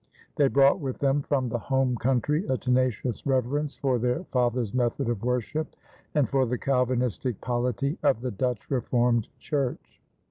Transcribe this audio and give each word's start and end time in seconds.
They 0.35 0.47
brought 0.47 0.79
with 0.79 0.97
them 0.97 1.21
from 1.21 1.47
the 1.47 1.59
home 1.59 1.95
country 1.95 2.43
a 2.47 2.57
tenacious 2.57 3.23
reverence 3.27 3.75
for 3.75 3.99
their 3.99 4.23
fathers' 4.23 4.73
method 4.73 5.07
of 5.09 5.21
worship 5.21 5.75
and 6.15 6.27
for 6.27 6.47
the 6.47 6.57
Calvinistic 6.57 7.39
polity 7.39 7.99
of 8.01 8.21
the 8.21 8.31
Dutch 8.31 8.71
Reformed 8.71 9.27
Church. 9.37 10.01